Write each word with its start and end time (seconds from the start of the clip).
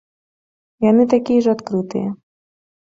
Яны 0.89 1.07
такі 1.13 1.31
я 1.39 1.47
ж 1.47 1.57
адкрытыя. 1.57 2.09